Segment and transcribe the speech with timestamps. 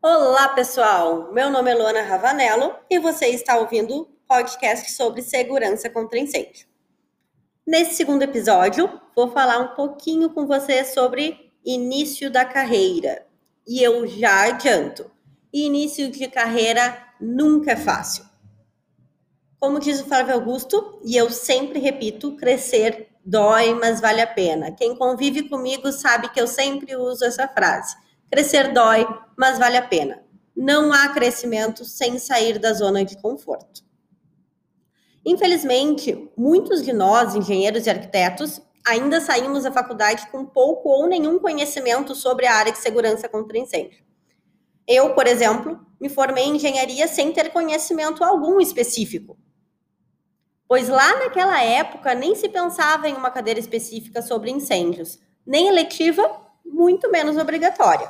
[0.00, 1.32] Olá, pessoal!
[1.32, 6.68] Meu nome é Luana Ravanello e você está ouvindo o podcast sobre segurança contra incêndio.
[7.66, 13.26] Nesse segundo episódio, vou falar um pouquinho com você sobre início da carreira.
[13.66, 15.10] E eu já adianto:
[15.52, 18.24] início de carreira nunca é fácil.
[19.58, 24.70] Como diz o Flávio Augusto, e eu sempre repito, crescer dói, mas vale a pena.
[24.70, 27.96] Quem convive comigo sabe que eu sempre uso essa frase.
[28.30, 29.06] Crescer dói,
[29.36, 30.22] mas vale a pena.
[30.54, 33.82] Não há crescimento sem sair da zona de conforto.
[35.24, 41.38] Infelizmente, muitos de nós, engenheiros e arquitetos, ainda saímos da faculdade com pouco ou nenhum
[41.38, 44.02] conhecimento sobre a área de segurança contra incêndio.
[44.86, 49.36] Eu, por exemplo, me formei em engenharia sem ter conhecimento algum específico
[50.68, 56.22] pois lá naquela época nem se pensava em uma cadeira específica sobre incêndios, nem eletiva,
[56.78, 58.08] muito menos obrigatória.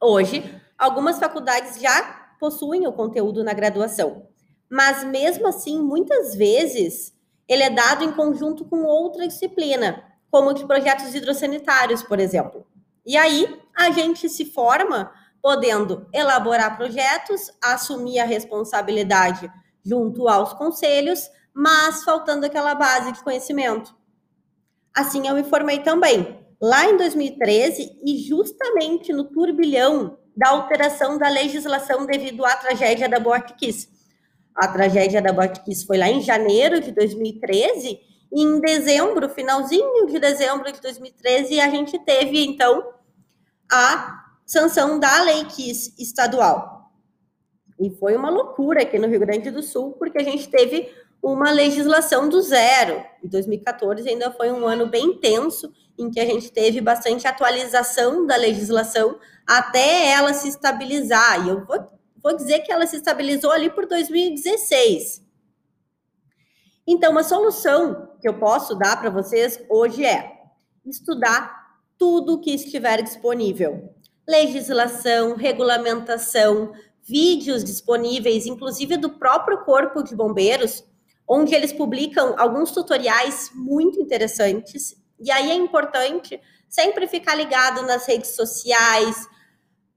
[0.00, 2.02] Hoje, algumas faculdades já
[2.40, 4.26] possuem o conteúdo na graduação,
[4.70, 7.12] mas mesmo assim, muitas vezes,
[7.46, 12.66] ele é dado em conjunto com outra disciplina, como de projetos hidrossanitários, por exemplo.
[13.04, 19.52] E aí, a gente se forma podendo elaborar projetos, assumir a responsabilidade
[19.84, 23.94] junto aos conselhos, mas faltando aquela base de conhecimento.
[24.94, 31.28] Assim eu me formei também, lá em 2013, e justamente no turbilhão da alteração da
[31.28, 33.88] legislação devido à tragédia da Boate Kiss.
[34.54, 37.98] A tragédia da Boate Kiss foi lá em janeiro de 2013,
[38.34, 42.92] e em dezembro, finalzinho de dezembro de 2013, a gente teve, então,
[43.70, 46.92] a sanção da Lei Kiss estadual.
[47.80, 50.88] E foi uma loucura aqui no Rio Grande do Sul, porque a gente teve
[51.22, 53.04] uma legislação do zero.
[53.22, 58.26] E 2014 ainda foi um ano bem intenso, em que a gente teve bastante atualização
[58.26, 61.46] da legislação até ela se estabilizar.
[61.46, 61.78] E eu vou,
[62.20, 65.22] vou dizer que ela se estabilizou ali por 2016.
[66.84, 70.32] Então, uma solução que eu posso dar para vocês hoje é
[70.84, 71.62] estudar
[71.96, 73.94] tudo que estiver disponível.
[74.28, 76.72] Legislação, regulamentação,
[77.02, 80.84] vídeos disponíveis, inclusive do próprio Corpo de Bombeiros,
[81.32, 84.94] onde eles publicam alguns tutoriais muito interessantes.
[85.18, 86.38] E aí é importante
[86.68, 89.26] sempre ficar ligado nas redes sociais,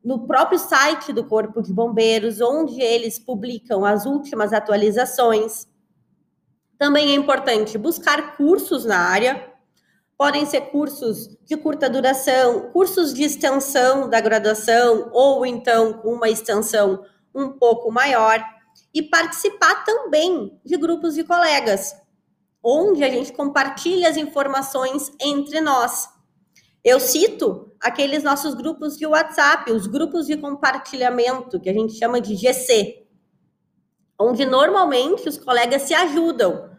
[0.02, 5.68] no próprio site do Corpo de Bombeiros, onde eles publicam as últimas atualizações.
[6.78, 9.46] Também é importante buscar cursos na área,
[10.18, 17.04] podem ser cursos de curta duração, cursos de extensão da graduação, ou então uma extensão
[17.34, 18.42] um pouco maior,
[18.96, 21.94] e participar também de grupos de colegas,
[22.64, 26.08] onde a gente compartilha as informações entre nós.
[26.82, 32.22] Eu cito aqueles nossos grupos de WhatsApp, os grupos de compartilhamento, que a gente chama
[32.22, 33.06] de GC,
[34.18, 36.74] onde normalmente os colegas se ajudam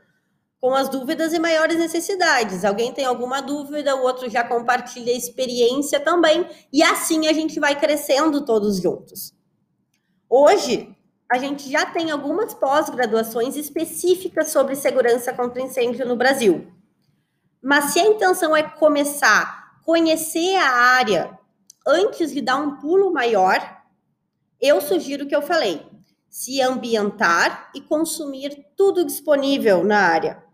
[0.58, 2.64] com as dúvidas e maiores necessidades.
[2.64, 7.60] Alguém tem alguma dúvida, o outro já compartilha a experiência também, e assim a gente
[7.60, 9.34] vai crescendo todos juntos.
[10.30, 10.95] Hoje,
[11.30, 16.72] a gente já tem algumas pós-graduações específicas sobre segurança contra incêndio no Brasil.
[17.60, 21.36] Mas se a intenção é começar a conhecer a área
[21.86, 23.58] antes de dar um pulo maior,
[24.60, 25.84] eu sugiro o que eu falei:
[26.28, 30.44] se ambientar e consumir tudo disponível na área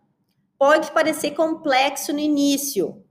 [0.59, 3.05] pode parecer complexo no início.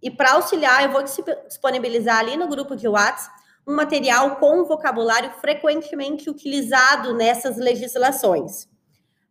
[0.00, 5.32] E para auxiliar, eu vou disponibilizar ali no grupo de WhatsApp um material com vocabulário
[5.40, 8.68] frequentemente utilizado nessas legislações.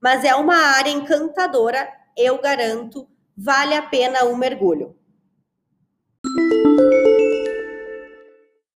[0.01, 1.87] Mas é uma área encantadora,
[2.17, 4.95] eu garanto, vale a pena um mergulho.